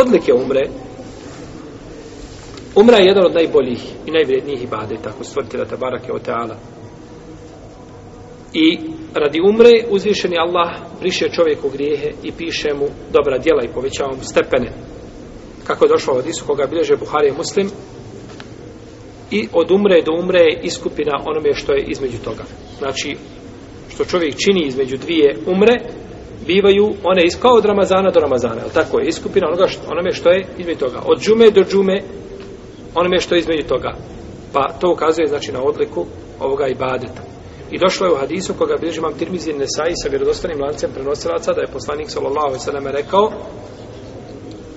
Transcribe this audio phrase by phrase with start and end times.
[0.00, 0.68] Odlike umre,
[2.74, 6.56] umra je jedan od najboljih i najvrednijih ibadeta, ako stvorite da tabarake o teala.
[8.52, 8.78] I
[9.14, 14.22] radi umre uzvišeni Allah briše čovjeku grijehe i piše mu dobra djela i povećava mu
[14.22, 14.72] stepene.
[15.64, 17.70] Kako je došlo od Isu koga bilježe Buhari i Muslim,
[19.30, 22.44] i od umre do umre je iskupina onome što je između toga.
[22.78, 23.16] Znači,
[23.88, 25.74] što čovjek čini između dvije umre,
[26.48, 28.60] bivaju one iz kao od Ramazana do Ramazana.
[28.62, 31.00] Ali tako je, iskupina onoga što, onome što je između toga.
[31.04, 31.96] Od džume do džume,
[32.94, 33.92] onome što je između toga.
[34.52, 36.06] Pa to ukazuje znači na odliku
[36.40, 37.22] ovoga ibadeta.
[37.70, 41.60] I došlo je u hadisu koga bilježi mam Tirmizi Nesai sa vjerodostanim lancem prenosilaca da
[41.60, 43.32] je poslanik sallallahu alejhi ve selleme rekao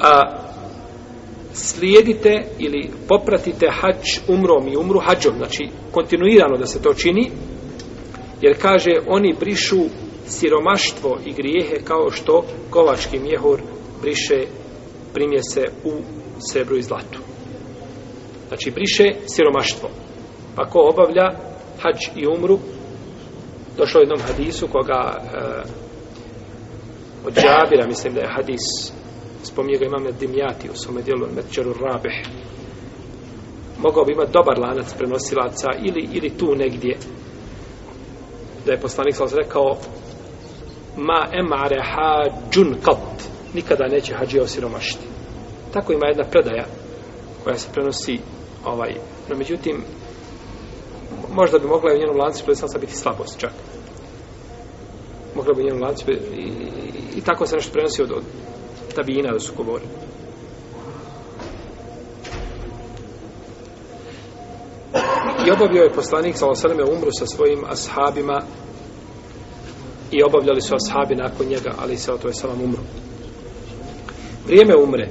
[0.00, 0.38] a
[1.52, 7.30] slijedite ili popratite hađ umrom i umru hađom, znači kontinuirano da se to čini,
[8.40, 9.80] jer kaže oni brišu
[10.28, 13.60] siromaštvo i grijehe kao što kovački mjehur
[14.02, 14.46] briše
[15.14, 15.92] primjese u
[16.52, 17.18] srebru i zlatu.
[18.48, 19.88] Znači briše siromaštvo.
[20.56, 21.30] Pa ko obavlja
[21.82, 22.58] hađ i umru,
[23.76, 25.38] došlo je jednom hadisu koga e,
[27.26, 28.92] od Džabira, mislim da je hadis
[29.42, 32.12] spominje ga imam na Dimjati u svome dijelu Medčeru Rabeh
[33.78, 36.96] mogao bi imati dobar lanac prenosilaca ili, ili tu negdje
[38.66, 39.76] da je poslanik sam rekao
[40.98, 43.22] ma emare hađun kat
[43.54, 45.06] nikada neće hađija osiromašiti.
[45.72, 46.64] Tako ima jedna predaja
[47.44, 48.18] koja se prenosi
[48.64, 48.94] ovaj,
[49.28, 49.84] no međutim
[51.32, 53.52] možda bi mogla i u njenom lancu prenosilaca biti slabost čak.
[55.34, 56.52] Mogla bi u njenom lancu i, i,
[57.16, 58.22] i tako se nešto prenosi od, od
[58.94, 59.90] tabijina da su govorili.
[65.46, 68.42] I obavio je poslanik sa osaleme umru sa svojim ashabima
[70.10, 72.82] i obavljali su ashabi nakon njega, ali se to je salam umru.
[74.46, 75.08] Vrijeme umre.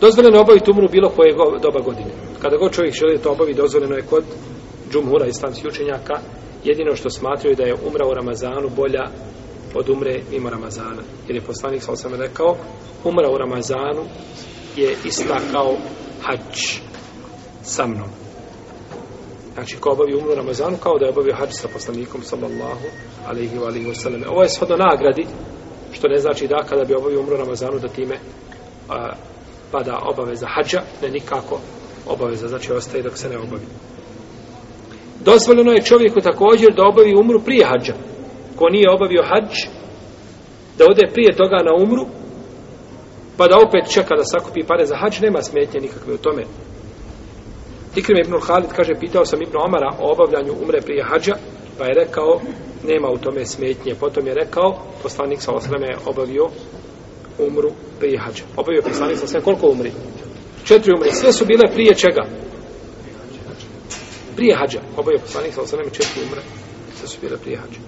[0.00, 2.10] Dozvoljeno je obaviti umru bilo koje doba godine.
[2.42, 4.24] Kada god čovjek želi to obavi, dozvoljeno je kod
[4.92, 6.14] džumhura islamskih učenjaka
[6.64, 9.04] jedino što smatraju da je umra u Ramazanu bolja
[9.74, 11.02] od umre mimo Ramazana.
[11.28, 12.56] Jer je poslanik sa osam rekao,
[13.04, 14.02] umra u Ramazanu
[14.76, 15.76] je ista kao
[16.22, 16.78] hač
[17.62, 18.27] sa mnom.
[19.58, 22.86] Znači, ko obavi umru Ramazanu, kao da je obavio hađ sa poslanikom, sallallahu
[23.28, 24.28] alaihi wa alaihi wa.
[24.28, 25.26] Ovo je shodno nagradi,
[25.92, 28.16] što ne znači da kada bi obavio umru Ramazanu, da time
[28.88, 29.12] a,
[29.70, 31.60] pada obaveza hađa, ne nikako
[32.06, 33.66] obaveza, znači ostaje dok se ne obavi.
[35.24, 37.94] Dozvoljeno je čovjeku također da obavi umru prije hađa
[38.56, 39.52] ko nije obavio hađ,
[40.78, 42.06] da ode prije toga na umru,
[43.36, 46.44] pa da opet čeka da sakupi pare za hađ, nema smetnje nikakve u tome.
[47.96, 51.34] Ikrim ibn Khalid kaže, pitao sam ibn Omara o obavljanju umre prije hađa,
[51.78, 52.40] pa je rekao,
[52.84, 53.94] nema u tome smetnje.
[53.94, 56.48] Potom je rekao, poslanik sa osreme je obavio
[57.38, 58.44] umru prije hađa.
[58.56, 59.92] Obavio poslanik sa osreme, koliko umri?
[60.64, 61.10] Četiri umri.
[61.10, 62.24] Sve su bile prije čega?
[64.36, 64.80] Prije hađa.
[64.96, 66.40] Obavio poslanik sa osreme četiri umre.
[66.98, 67.80] Sve su bile prije hađa.